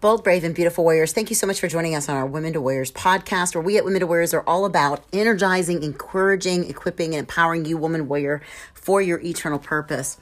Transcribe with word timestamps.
Bold, 0.00 0.22
brave, 0.22 0.44
and 0.44 0.54
beautiful 0.54 0.84
warriors, 0.84 1.14
thank 1.14 1.30
you 1.30 1.34
so 1.34 1.46
much 1.46 1.58
for 1.58 1.66
joining 1.66 1.94
us 1.94 2.10
on 2.10 2.16
our 2.16 2.26
Women 2.26 2.52
to 2.52 2.60
Warriors 2.60 2.92
podcast, 2.92 3.54
where 3.54 3.64
we 3.64 3.78
at 3.78 3.86
Women 3.86 4.00
to 4.00 4.06
Warriors 4.06 4.34
are 4.34 4.42
all 4.46 4.66
about 4.66 5.02
energizing, 5.14 5.82
encouraging, 5.82 6.68
equipping, 6.68 7.14
and 7.14 7.20
empowering 7.20 7.64
you, 7.64 7.78
woman 7.78 8.08
warrior, 8.08 8.42
for 8.74 9.00
your 9.00 9.18
eternal 9.20 9.58
purpose. 9.58 10.18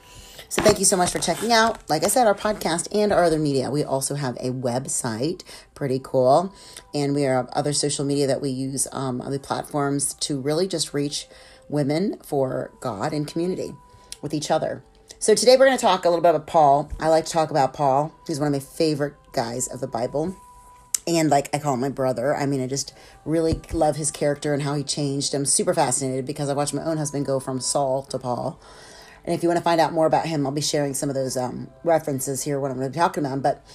So, 0.53 0.61
thank 0.61 0.77
you 0.77 0.85
so 0.85 0.95
much 0.95 1.09
for 1.09 1.17
checking 1.17 1.51
out, 1.51 1.79
like 1.89 2.03
I 2.03 2.09
said, 2.09 2.27
our 2.27 2.35
podcast 2.35 2.87
and 2.93 3.11
our 3.11 3.23
other 3.23 3.39
media. 3.39 3.71
We 3.71 3.83
also 3.83 4.13
have 4.13 4.35
a 4.35 4.51
website, 4.51 5.41
pretty 5.73 5.99
cool, 6.03 6.53
and 6.93 7.15
we 7.15 7.23
have 7.23 7.49
other 7.53 7.73
social 7.73 8.05
media 8.05 8.27
that 8.27 8.39
we 8.39 8.51
use 8.51 8.87
um, 8.91 9.19
other 9.19 9.39
platforms 9.39 10.13
to 10.13 10.39
really 10.39 10.67
just 10.67 10.93
reach 10.93 11.25
women 11.69 12.19
for 12.23 12.69
God 12.81 13.13
and 13.13 13.27
community 13.27 13.73
with 14.21 14.31
each 14.31 14.51
other. 14.51 14.83
So 15.17 15.33
today 15.33 15.57
we're 15.57 15.65
going 15.65 15.75
to 15.75 15.81
talk 15.81 16.05
a 16.05 16.09
little 16.09 16.21
bit 16.21 16.35
about 16.35 16.45
Paul. 16.45 16.91
I 16.99 17.07
like 17.07 17.25
to 17.25 17.31
talk 17.31 17.49
about 17.49 17.73
Paul. 17.73 18.13
He's 18.27 18.39
one 18.39 18.45
of 18.45 18.53
my 18.53 18.59
favorite 18.59 19.15
guys 19.31 19.67
of 19.67 19.81
the 19.81 19.87
Bible. 19.87 20.35
And 21.07 21.31
like 21.31 21.49
I 21.51 21.57
call 21.57 21.73
him 21.73 21.79
my 21.79 21.89
brother. 21.89 22.35
I 22.35 22.45
mean, 22.45 22.61
I 22.61 22.67
just 22.67 22.93
really 23.25 23.59
love 23.73 23.95
his 23.95 24.11
character 24.11 24.53
and 24.53 24.61
how 24.61 24.75
he 24.75 24.83
changed. 24.83 25.33
I'm 25.33 25.45
super 25.45 25.73
fascinated 25.73 26.27
because 26.27 26.47
I 26.47 26.53
watched 26.53 26.75
my 26.75 26.83
own 26.83 26.97
husband 26.97 27.25
go 27.25 27.39
from 27.39 27.59
Saul 27.59 28.03
to 28.03 28.19
Paul. 28.19 28.59
And 29.25 29.33
if 29.33 29.41
you 29.41 29.49
want 29.49 29.57
to 29.57 29.63
find 29.63 29.79
out 29.79 29.93
more 29.93 30.05
about 30.05 30.25
him, 30.25 30.45
I'll 30.45 30.51
be 30.51 30.61
sharing 30.61 30.93
some 30.93 31.09
of 31.09 31.15
those 31.15 31.37
um, 31.37 31.69
references 31.83 32.43
here 32.43 32.59
when 32.59 32.71
I'm 32.71 32.77
going 32.77 32.91
to 32.91 32.93
be 32.93 32.99
talking 32.99 33.25
about. 33.25 33.41
But 33.41 33.65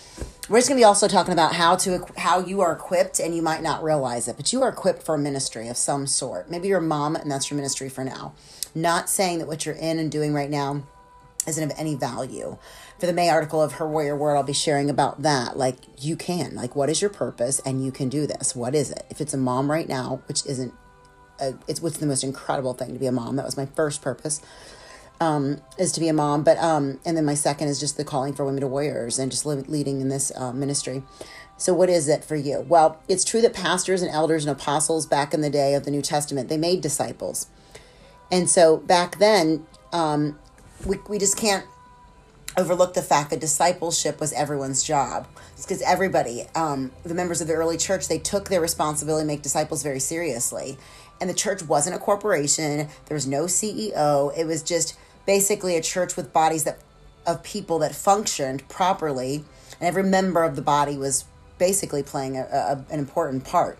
we're 0.49 0.59
just 0.59 0.69
going 0.69 0.79
to 0.79 0.81
be 0.81 0.85
also 0.85 1.09
talking 1.09 1.33
about 1.33 1.55
how 1.55 1.77
to 1.77 2.05
how 2.17 2.41
you 2.41 2.61
are 2.61 2.73
equipped, 2.73 3.19
and 3.19 3.35
you 3.35 3.43
might 3.43 3.63
not 3.63 3.83
realize 3.83 4.29
it, 4.29 4.37
but 4.37 4.53
you 4.53 4.63
are 4.63 4.69
equipped 4.69 5.03
for 5.03 5.15
a 5.15 5.19
ministry 5.19 5.69
of 5.69 5.77
some 5.77 6.07
sort. 6.07 6.51
Maybe 6.51 6.69
you're 6.69 6.79
a 6.79 6.83
mom, 6.83 7.17
and 7.17 7.31
that's 7.31 7.51
your 7.51 7.57
ministry 7.57 7.89
for 7.89 8.05
now. 8.05 8.35
Not 8.75 9.09
saying 9.09 9.39
that 9.39 9.49
what 9.49 9.65
you're 9.65 9.75
in 9.75 9.99
and 9.99 10.11
doing 10.11 10.35
right 10.35 10.51
now 10.51 10.83
isn't 11.47 11.71
of 11.71 11.79
any 11.79 11.95
value. 11.95 12.59
For 12.99 13.07
the 13.07 13.13
May 13.13 13.31
article 13.31 13.63
of 13.63 13.75
Her 13.75 13.89
Warrior 13.89 14.17
Word, 14.17 14.37
I'll 14.37 14.43
be 14.43 14.53
sharing 14.53 14.91
about 14.91 15.23
that. 15.23 15.57
Like, 15.57 15.77
you 15.99 16.17
can. 16.17 16.55
Like, 16.55 16.77
what 16.77 16.91
is 16.91 17.01
your 17.01 17.11
purpose? 17.11 17.61
And 17.61 17.85
you 17.85 17.93
can 17.93 18.09
do 18.09 18.27
this. 18.27 18.55
What 18.57 18.75
is 18.75 18.91
it? 18.91 19.07
If 19.09 19.21
it's 19.21 19.33
a 19.33 19.39
mom 19.39 19.71
right 19.71 19.89
now, 19.89 20.21
which 20.27 20.45
isn't, 20.47 20.75
a, 21.41 21.55
it's 21.69 21.81
what's 21.81 21.99
the 21.99 22.07
most 22.07 22.25
incredible 22.25 22.75
thing 22.75 22.93
to 22.93 22.99
be 22.99 23.07
a 23.07 23.13
mom. 23.13 23.37
That 23.37 23.45
was 23.45 23.57
my 23.57 23.67
first 23.67 24.03
purpose. 24.03 24.43
Um, 25.21 25.61
is 25.77 25.91
to 25.93 26.01
be 26.01 26.07
a 26.07 26.13
mom, 26.13 26.45
but 26.45 26.59
um, 26.59 27.01
and 27.05 27.17
then 27.17 27.25
my 27.25 27.35
second 27.35 27.67
is 27.67 27.81
just 27.81 27.97
the 27.97 28.05
calling 28.05 28.35
for 28.35 28.45
women 28.45 28.61
to 28.61 28.69
warriors 28.69 29.19
and 29.19 29.33
just 29.33 29.45
leading 29.45 30.01
in 30.01 30.09
this 30.09 30.31
uh, 30.37 30.53
ministry. 30.53 31.03
So, 31.57 31.75
what 31.75 31.91
is 31.91 32.09
it 32.09 32.25
for 32.25 32.37
you? 32.37 32.61
Well, 32.61 33.01
it's 33.09 33.25
true 33.25 33.41
that 33.41 33.53
pastors 33.53 34.01
and 34.01 34.13
elders 34.13 34.45
and 34.45 34.57
apostles 34.57 35.07
back 35.07 35.35
in 35.35 35.41
the 35.41 35.51
day 35.51 35.75
of 35.75 35.85
the 35.85 35.91
New 35.91 36.03
Testament 36.03 36.49
they 36.49 36.57
made 36.57 36.83
disciples, 36.83 37.49
and 38.31 38.49
so 38.49 38.77
back 38.77 39.19
then 39.19 39.67
um, 39.93 40.39
we, 40.87 40.99
we 41.09 41.19
just 41.19 41.37
can't 41.37 41.65
overlook 42.57 42.95
the 42.95 43.03
fact 43.03 43.31
that 43.31 43.41
discipleship 43.41 44.21
was 44.21 44.33
everyone's 44.33 44.83
job. 44.83 45.27
Because 45.57 45.83
everybody, 45.83 46.47
um, 46.55 46.93
the 47.05 47.15
members 47.15 47.41
of 47.41 47.47
the 47.47 47.55
early 47.55 47.77
church, 47.77 48.09
they 48.09 48.19
took 48.19 48.49
their 48.49 48.61
responsibility 48.61 49.25
to 49.25 49.27
make 49.27 49.43
disciples 49.43 49.83
very 49.83 50.01
seriously. 50.01 50.79
And 51.21 51.29
the 51.29 51.35
church 51.35 51.63
wasn't 51.63 51.97
a 51.97 51.99
corporation. 51.99 52.89
There 53.07 53.15
was 53.15 53.27
no 53.27 53.45
CEO. 53.45 54.37
It 54.37 54.47
was 54.47 54.63
just 54.63 54.97
basically 55.29 55.77
a 55.77 55.83
church 55.83 56.17
with 56.17 56.33
bodies 56.33 56.65
that 56.65 56.79
of 57.27 57.43
people 57.43 57.79
that 57.81 57.95
functioned 57.95 58.67
properly, 58.71 59.45
and 59.79 59.87
every 59.87 60.03
member 60.03 60.43
of 60.43 60.57
the 60.57 60.63
body 60.63 60.97
was 60.97 61.27
basically 61.59 62.03
playing 62.03 62.39
a, 62.39 62.45
a, 62.45 62.85
an 62.91 62.99
important 62.99 63.45
part. 63.45 63.79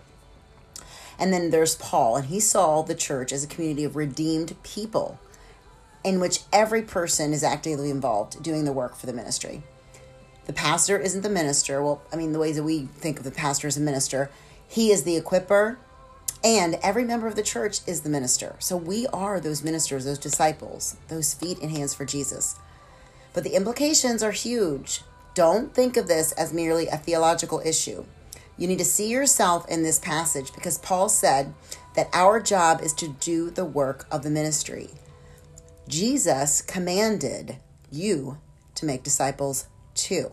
And 1.17 1.33
then 1.33 1.49
there's 1.49 1.73
Paul, 1.73 2.17
and 2.17 2.27
he 2.27 2.39
saw 2.39 2.83
the 2.83 2.93
church 2.93 3.33
as 3.33 3.43
a 3.43 3.47
community 3.47 3.83
of 3.83 3.95
redeemed 3.95 4.55
people 4.61 5.19
in 6.03 6.19
which 6.19 6.41
every 6.53 6.83
person 6.83 7.33
is 7.33 7.43
actively 7.43 7.89
involved 7.89 8.43
doing 8.43 8.65
the 8.65 8.71
work 8.71 8.95
for 8.95 9.07
the 9.07 9.13
ministry. 9.13 9.63
The 10.45 10.53
pastor 10.53 10.99
isn't 10.99 11.23
the 11.23 11.29
minister. 11.29 11.81
Well, 11.81 12.03
I 12.13 12.15
mean, 12.15 12.31
the 12.31 12.39
ways 12.39 12.57
that 12.57 12.63
we 12.63 12.85
think 12.85 13.17
of 13.17 13.25
the 13.25 13.31
pastor 13.31 13.67
as 13.67 13.75
a 13.75 13.81
minister, 13.81 14.29
he 14.67 14.91
is 14.91 15.01
the 15.01 15.19
equiper, 15.19 15.77
and 16.43 16.75
every 16.81 17.03
member 17.03 17.27
of 17.27 17.35
the 17.35 17.43
church 17.43 17.79
is 17.85 18.01
the 18.01 18.09
minister. 18.09 18.55
So 18.59 18.77
we 18.77 19.07
are 19.07 19.39
those 19.39 19.63
ministers, 19.63 20.05
those 20.05 20.19
disciples, 20.19 20.95
those 21.09 21.33
feet 21.33 21.59
and 21.61 21.71
hands 21.71 21.93
for 21.93 22.05
Jesus. 22.05 22.57
But 23.33 23.43
the 23.43 23.55
implications 23.55 24.23
are 24.23 24.31
huge. 24.31 25.01
Don't 25.35 25.73
think 25.73 25.97
of 25.97 26.07
this 26.07 26.31
as 26.33 26.53
merely 26.53 26.87
a 26.87 26.97
theological 26.97 27.61
issue. 27.63 28.05
You 28.57 28.67
need 28.67 28.79
to 28.79 28.85
see 28.85 29.09
yourself 29.09 29.69
in 29.69 29.83
this 29.83 29.99
passage 29.99 30.53
because 30.53 30.77
Paul 30.77 31.09
said 31.09 31.53
that 31.95 32.09
our 32.13 32.39
job 32.39 32.81
is 32.81 32.93
to 32.93 33.15
do 33.19 33.49
the 33.49 33.65
work 33.65 34.05
of 34.11 34.23
the 34.23 34.29
ministry. 34.29 34.89
Jesus 35.87 36.61
commanded 36.61 37.57
you 37.91 38.37
to 38.75 38.85
make 38.85 39.03
disciples 39.03 39.67
too. 39.95 40.31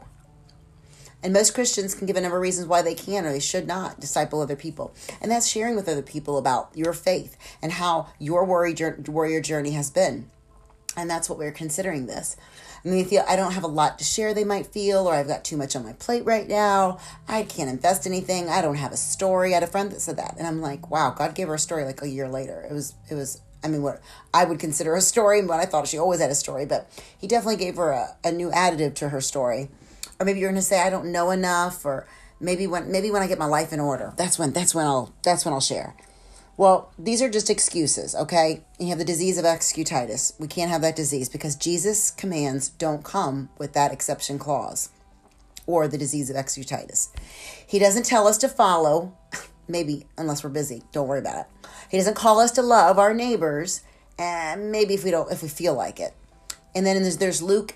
And 1.27 1.33
most 1.33 1.55
Christians 1.55 1.93
can 1.93 2.07
give 2.07 2.15
a 2.15 2.21
number 2.21 2.37
of 2.37 2.43
reasons 2.43 2.69
why 2.69 2.83
they 2.83 2.95
can 2.95 3.27
or 3.27 3.33
they 3.33 3.41
should 3.41 3.67
not 3.67 3.99
disciple 3.99 4.41
other 4.41 4.55
people. 4.55 4.95
And 5.21 5.29
that's 5.29 5.49
sharing 5.49 5.75
with 5.75 5.89
other 5.89 6.01
people 6.01 6.39
about 6.39 6.71
your 6.73 6.93
faith 6.93 7.37
and 7.61 7.73
how 7.73 8.11
your 8.21 8.45
warrior 8.45 9.41
journey 9.41 9.73
has 9.73 9.91
been. 9.91 10.31
And 10.97 11.11
that's 11.11 11.29
what 11.29 11.37
we're 11.37 11.51
considering 11.51 12.07
this. 12.07 12.37
I 12.85 12.89
mean, 12.89 13.05
feel 13.07 13.25
I 13.29 13.35
don't 13.35 13.55
have 13.55 13.65
a 13.65 13.67
lot 13.67 13.99
to 13.99 14.05
share, 14.05 14.35
they 14.35 14.45
might 14.45 14.69
feel, 14.69 15.09
or 15.09 15.15
I've 15.15 15.27
got 15.27 15.45
too 15.45 15.57
much 15.57 15.75
on 15.75 15.83
my 15.83 15.95
plate 15.95 16.25
right 16.25 16.47
now. 16.47 17.01
I 17.27 17.43
can't 17.43 17.71
invest 17.71 18.07
anything. 18.07 18.49
I 18.49 18.63
don't 18.63 18.77
have 18.77 18.93
a 18.93 18.97
story. 18.97 19.51
I 19.51 19.55
had 19.55 19.65
a 19.65 19.67
friend 19.67 19.91
that 19.91 20.03
said 20.03 20.19
that, 20.19 20.37
and 20.39 20.47
I'm 20.47 20.61
like, 20.61 20.93
wow, 20.93 21.11
God 21.11 21.35
gave 21.35 21.49
her 21.49 21.55
a 21.55 21.59
story 21.59 21.85
like 21.85 22.03
a 22.03 22.09
year 22.09 22.29
later. 22.29 22.65
It 22.71 22.73
was 22.73 22.95
it 23.11 23.17
was 23.17 23.41
I 23.65 23.69
mean, 23.69 23.83
what 23.83 24.01
I 24.33 24.45
would 24.45 24.61
consider 24.61 24.95
a 24.95 25.01
story, 25.01 25.43
but 25.43 25.59
I 25.59 25.65
thought 25.65 25.89
she 25.89 25.99
always 25.99 26.21
had 26.21 26.31
a 26.31 26.37
story, 26.37 26.67
but 26.67 26.89
he 27.19 27.27
definitely 27.27 27.57
gave 27.57 27.79
her 27.79 27.91
a, 27.91 28.17
a 28.23 28.31
new 28.31 28.51
additive 28.51 28.95
to 28.97 29.09
her 29.09 29.21
story. 29.21 29.71
Or 30.19 30.27
maybe 30.27 30.41
you're 30.41 30.51
going 30.51 30.61
to 30.61 30.67
say, 30.67 30.81
I 30.81 30.91
don't 30.91 31.13
know 31.13 31.31
enough, 31.31 31.85
or 31.85 32.07
maybe 32.41 32.67
when, 32.67 32.91
maybe 32.91 33.11
when 33.11 33.23
I 33.23 33.27
get 33.27 33.39
my 33.39 33.47
life 33.47 33.73
in 33.73 33.81
order, 33.81 34.13
that's 34.17 34.39
when, 34.39 34.53
that's 34.53 34.75
when 34.75 34.87
I'll, 34.87 35.15
that's 35.23 35.45
when 35.45 35.53
I'll 35.53 35.61
share. 35.61 35.95
Well, 36.59 36.91
these 36.99 37.21
are 37.21 37.29
just 37.29 37.51
excuses, 37.51 38.15
okay? 38.15 38.65
You 38.79 38.89
have 38.89 38.99
the 38.99 39.05
disease 39.05 39.37
of 39.37 39.45
excutitis. 39.45 40.33
We 40.41 40.49
can't 40.49 40.71
have 40.71 40.81
that 40.81 40.97
disease 40.97 41.29
because 41.29 41.55
Jesus' 41.55 42.11
commands 42.11 42.71
don't 42.71 43.05
come 43.05 43.51
with 43.59 43.75
that 43.75 43.93
exception 43.93 44.39
clause 44.39 44.89
or 45.67 45.87
the 45.87 45.99
disease 45.99 46.31
of 46.31 46.37
excutitis. 46.37 47.09
He 47.67 47.79
doesn't 47.79 48.07
tell 48.07 48.27
us 48.27 48.39
to 48.39 48.49
follow, 48.49 49.15
maybe 49.69 50.07
unless 50.17 50.43
we're 50.43 50.51
busy. 50.51 50.83
Don't 50.93 51.09
worry 51.09 51.19
about 51.19 51.41
it. 51.41 51.69
He 51.91 51.99
doesn't 51.99 52.15
call 52.15 52.41
us 52.41 52.53
to 52.53 52.63
love 52.63 52.99
our 52.99 53.13
neighbors, 53.13 53.83
and 54.19 54.73
maybe 54.73 54.95
if 54.95 55.05
we 55.05 55.11
don't, 55.11 55.31
if 55.31 55.43
we 55.43 55.49
feel 55.49 55.75
like 55.75 56.01
it. 56.01 56.15
And 56.77 56.87
then 56.87 57.01
there's, 57.01 57.17
there's 57.17 57.41
Luke 57.41 57.75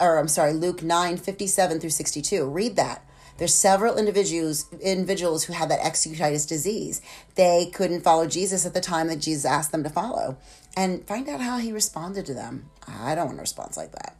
or 0.00 0.18
I'm 0.18 0.26
sorry, 0.26 0.54
Luke 0.54 0.82
9, 0.82 1.18
57 1.18 1.80
through 1.80 1.90
62. 1.90 2.46
Read 2.46 2.76
that. 2.76 3.04
There's 3.36 3.54
several 3.54 3.98
individuals 3.98 4.64
individuals 4.80 5.44
who 5.44 5.52
have 5.52 5.68
that 5.68 5.80
excutitis 5.80 6.48
disease. 6.48 7.02
They 7.34 7.70
couldn't 7.72 8.00
follow 8.00 8.26
Jesus 8.26 8.64
at 8.64 8.72
the 8.72 8.80
time 8.80 9.08
that 9.08 9.20
Jesus 9.20 9.44
asked 9.44 9.70
them 9.70 9.84
to 9.84 9.90
follow. 9.90 10.38
And 10.74 11.06
find 11.06 11.28
out 11.28 11.42
how 11.42 11.58
he 11.58 11.72
responded 11.72 12.24
to 12.24 12.34
them. 12.34 12.70
I 12.88 13.14
don't 13.14 13.26
want 13.26 13.38
a 13.38 13.42
response 13.42 13.76
like 13.76 13.92
that. 13.92 14.16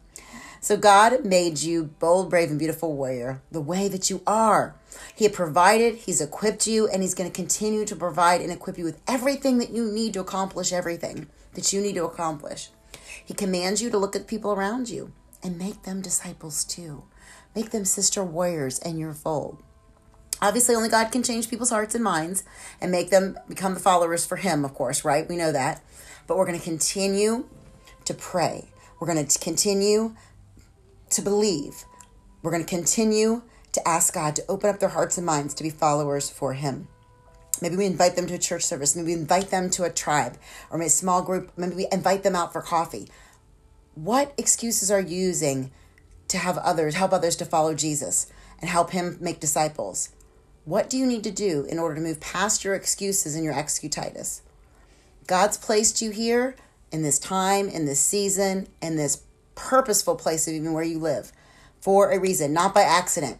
So 0.60 0.76
God 0.76 1.24
made 1.24 1.60
you 1.60 1.84
bold, 1.84 2.28
brave, 2.28 2.50
and 2.50 2.58
beautiful 2.58 2.94
warrior 2.94 3.40
the 3.50 3.62
way 3.62 3.88
that 3.88 4.10
you 4.10 4.20
are. 4.26 4.74
He 5.14 5.28
provided, 5.30 5.94
He's 5.94 6.20
equipped 6.20 6.66
you, 6.66 6.86
and 6.86 7.02
He's 7.02 7.14
going 7.14 7.30
to 7.30 7.34
continue 7.34 7.86
to 7.86 7.96
provide 7.96 8.42
and 8.42 8.52
equip 8.52 8.76
you 8.76 8.84
with 8.84 9.00
everything 9.08 9.56
that 9.58 9.70
you 9.70 9.90
need 9.90 10.12
to 10.12 10.20
accomplish 10.20 10.70
everything 10.70 11.28
that 11.54 11.72
you 11.72 11.80
need 11.80 11.94
to 11.94 12.04
accomplish. 12.04 12.68
He 13.24 13.34
commands 13.34 13.82
you 13.82 13.90
to 13.90 13.98
look 13.98 14.16
at 14.16 14.26
people 14.26 14.52
around 14.52 14.88
you 14.88 15.12
and 15.42 15.58
make 15.58 15.82
them 15.82 16.00
disciples 16.00 16.64
too. 16.64 17.04
Make 17.54 17.70
them 17.70 17.84
sister 17.84 18.24
warriors 18.24 18.78
in 18.78 18.98
your 18.98 19.14
fold. 19.14 19.62
Obviously, 20.40 20.74
only 20.74 20.88
God 20.88 21.10
can 21.10 21.22
change 21.22 21.50
people's 21.50 21.70
hearts 21.70 21.94
and 21.94 22.04
minds 22.04 22.44
and 22.80 22.92
make 22.92 23.10
them 23.10 23.36
become 23.48 23.74
the 23.74 23.80
followers 23.80 24.24
for 24.24 24.36
Him, 24.36 24.64
of 24.64 24.74
course, 24.74 25.04
right? 25.04 25.28
We 25.28 25.36
know 25.36 25.50
that. 25.50 25.82
But 26.26 26.36
we're 26.36 26.46
going 26.46 26.58
to 26.58 26.64
continue 26.64 27.46
to 28.04 28.14
pray. 28.14 28.68
We're 29.00 29.12
going 29.12 29.26
to 29.26 29.38
continue 29.38 30.14
to 31.10 31.22
believe. 31.22 31.84
We're 32.42 32.52
going 32.52 32.64
to 32.64 32.68
continue 32.68 33.42
to 33.72 33.88
ask 33.88 34.14
God 34.14 34.36
to 34.36 34.44
open 34.48 34.70
up 34.70 34.78
their 34.78 34.90
hearts 34.90 35.16
and 35.16 35.26
minds 35.26 35.54
to 35.54 35.62
be 35.62 35.70
followers 35.70 36.30
for 36.30 36.54
Him. 36.54 36.88
Maybe 37.60 37.76
we 37.76 37.86
invite 37.86 38.16
them 38.16 38.26
to 38.26 38.34
a 38.34 38.38
church 38.38 38.64
service. 38.64 38.94
Maybe 38.94 39.08
we 39.08 39.20
invite 39.20 39.50
them 39.50 39.70
to 39.70 39.84
a 39.84 39.90
tribe 39.90 40.36
or 40.70 40.80
a 40.80 40.88
small 40.88 41.22
group. 41.22 41.52
Maybe 41.56 41.74
we 41.74 41.88
invite 41.92 42.22
them 42.22 42.36
out 42.36 42.52
for 42.52 42.62
coffee. 42.62 43.08
What 43.94 44.32
excuses 44.36 44.90
are 44.90 45.00
you 45.00 45.16
using 45.16 45.70
to 46.28 46.38
have 46.38 46.58
others 46.58 46.94
help 46.94 47.12
others 47.12 47.36
to 47.36 47.44
follow 47.44 47.74
Jesus 47.74 48.26
and 48.60 48.70
help 48.70 48.90
Him 48.90 49.18
make 49.20 49.40
disciples? 49.40 50.10
What 50.64 50.90
do 50.90 50.98
you 50.98 51.06
need 51.06 51.24
to 51.24 51.30
do 51.30 51.64
in 51.68 51.78
order 51.78 51.94
to 51.94 52.00
move 52.00 52.20
past 52.20 52.64
your 52.64 52.74
excuses 52.74 53.34
and 53.34 53.42
your 53.42 53.54
excutitis? 53.54 54.42
God's 55.26 55.56
placed 55.56 56.02
you 56.02 56.10
here 56.10 56.56
in 56.92 57.02
this 57.02 57.18
time, 57.18 57.68
in 57.68 57.86
this 57.86 58.00
season, 58.00 58.68
in 58.80 58.96
this 58.96 59.22
purposeful 59.54 60.16
place 60.16 60.46
of 60.46 60.54
even 60.54 60.72
where 60.72 60.84
you 60.84 60.98
live 60.98 61.32
for 61.80 62.10
a 62.10 62.18
reason, 62.18 62.52
not 62.52 62.74
by 62.74 62.82
accident. 62.82 63.38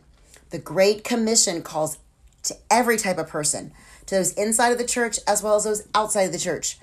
The 0.50 0.58
Great 0.58 1.04
Commission 1.04 1.62
calls 1.62 1.98
to 2.44 2.54
every 2.70 2.96
type 2.96 3.18
of 3.18 3.28
person, 3.28 3.72
to 4.06 4.14
those 4.14 4.32
inside 4.34 4.72
of 4.72 4.78
the 4.78 4.86
church 4.86 5.18
as 5.26 5.42
well 5.42 5.56
as 5.56 5.64
those 5.64 5.88
outside 5.94 6.22
of 6.22 6.32
the 6.32 6.38
church, 6.38 6.78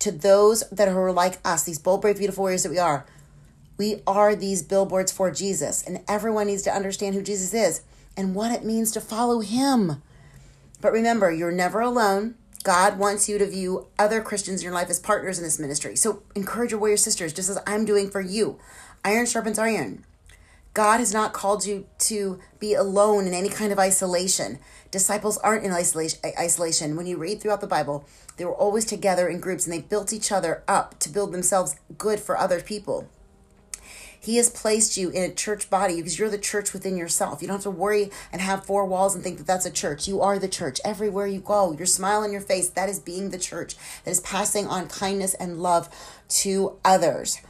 to 0.00 0.10
those 0.10 0.64
that 0.70 0.88
are 0.88 1.12
like 1.12 1.38
us, 1.44 1.64
these 1.64 1.78
bold, 1.78 2.02
brave, 2.02 2.18
beautiful 2.18 2.42
warriors 2.42 2.64
that 2.64 2.70
we 2.70 2.78
are, 2.78 3.06
we 3.78 4.02
are 4.06 4.34
these 4.34 4.62
billboards 4.62 5.12
for 5.12 5.30
Jesus. 5.30 5.82
And 5.82 6.02
everyone 6.08 6.46
needs 6.46 6.62
to 6.62 6.74
understand 6.74 7.14
who 7.14 7.22
Jesus 7.22 7.54
is 7.54 7.82
and 8.16 8.34
what 8.34 8.52
it 8.52 8.64
means 8.64 8.92
to 8.92 9.00
follow 9.00 9.40
him. 9.40 10.02
But 10.80 10.92
remember, 10.92 11.30
you're 11.30 11.52
never 11.52 11.80
alone. 11.80 12.34
God 12.64 12.98
wants 12.98 13.28
you 13.28 13.38
to 13.38 13.46
view 13.46 13.88
other 13.98 14.20
Christians 14.20 14.60
in 14.60 14.66
your 14.66 14.74
life 14.74 14.90
as 14.90 15.00
partners 15.00 15.38
in 15.38 15.44
this 15.44 15.58
ministry. 15.58 15.96
So 15.96 16.22
encourage 16.34 16.70
your 16.70 16.80
warrior 16.80 16.96
sisters, 16.96 17.32
just 17.32 17.50
as 17.50 17.58
I'm 17.66 17.84
doing 17.84 18.10
for 18.10 18.20
you. 18.20 18.58
Iron 19.04 19.26
sharpens 19.26 19.58
iron. 19.58 20.04
God 20.74 21.00
has 21.00 21.12
not 21.12 21.34
called 21.34 21.66
you 21.66 21.86
to 21.98 22.40
be 22.58 22.72
alone 22.74 23.26
in 23.26 23.34
any 23.34 23.50
kind 23.50 23.72
of 23.72 23.78
isolation. 23.78 24.58
Disciples 24.90 25.36
aren't 25.38 25.64
in 25.64 25.72
isolation. 25.72 26.96
When 26.96 27.06
you 27.06 27.18
read 27.18 27.40
throughout 27.40 27.60
the 27.60 27.66
Bible, 27.66 28.06
they 28.36 28.44
were 28.44 28.54
always 28.54 28.86
together 28.86 29.28
in 29.28 29.40
groups 29.40 29.66
and 29.66 29.72
they 29.72 29.82
built 29.82 30.12
each 30.12 30.32
other 30.32 30.62
up 30.66 30.98
to 31.00 31.10
build 31.10 31.32
themselves 31.32 31.76
good 31.98 32.20
for 32.20 32.38
other 32.38 32.60
people. 32.60 33.08
He 34.18 34.36
has 34.36 34.48
placed 34.48 34.96
you 34.96 35.10
in 35.10 35.24
a 35.24 35.34
church 35.34 35.68
body 35.68 35.96
because 35.96 36.16
you're 36.16 36.30
the 36.30 36.38
church 36.38 36.72
within 36.72 36.96
yourself. 36.96 37.42
You 37.42 37.48
don't 37.48 37.56
have 37.56 37.64
to 37.64 37.70
worry 37.70 38.10
and 38.30 38.40
have 38.40 38.64
four 38.64 38.86
walls 38.86 39.16
and 39.16 39.24
think 39.24 39.38
that 39.38 39.48
that's 39.48 39.66
a 39.66 39.70
church. 39.70 40.06
You 40.06 40.20
are 40.20 40.38
the 40.38 40.48
church. 40.48 40.80
Everywhere 40.84 41.26
you 41.26 41.40
go, 41.40 41.72
your 41.72 41.86
smile 41.86 42.20
on 42.20 42.30
your 42.30 42.40
face, 42.40 42.68
that 42.68 42.88
is 42.88 43.00
being 43.00 43.30
the 43.30 43.38
church. 43.38 43.74
That 44.04 44.12
is 44.12 44.20
passing 44.20 44.68
on 44.68 44.86
kindness 44.86 45.34
and 45.34 45.60
love 45.60 45.88
to 46.28 46.78
others. 46.84 47.40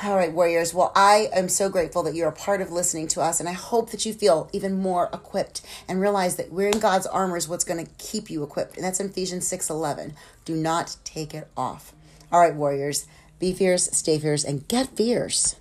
All 0.00 0.16
right, 0.16 0.32
warriors. 0.32 0.74
Well, 0.74 0.90
I 0.96 1.28
am 1.32 1.48
so 1.48 1.68
grateful 1.68 2.02
that 2.02 2.14
you're 2.14 2.28
a 2.28 2.32
part 2.32 2.60
of 2.60 2.72
listening 2.72 3.06
to 3.08 3.20
us, 3.20 3.38
and 3.38 3.48
I 3.48 3.52
hope 3.52 3.90
that 3.90 4.04
you 4.04 4.12
feel 4.12 4.48
even 4.52 4.72
more 4.72 5.08
equipped 5.12 5.60
and 5.86 6.00
realize 6.00 6.36
that 6.36 6.50
wearing 6.50 6.80
God's 6.80 7.06
armor 7.06 7.36
is 7.36 7.46
what's 7.46 7.62
going 7.62 7.84
to 7.84 7.92
keep 7.98 8.28
you 8.28 8.42
equipped. 8.42 8.76
And 8.76 8.84
that's 8.84 8.98
in 8.98 9.10
Ephesians 9.10 9.46
6 9.46 9.70
11. 9.70 10.14
Do 10.44 10.56
not 10.56 10.96
take 11.04 11.34
it 11.34 11.46
off. 11.56 11.92
All 12.32 12.40
right, 12.40 12.54
warriors. 12.54 13.06
Be 13.38 13.52
fierce, 13.52 13.90
stay 13.92 14.18
fierce, 14.18 14.44
and 14.44 14.66
get 14.66 14.96
fierce. 14.96 15.56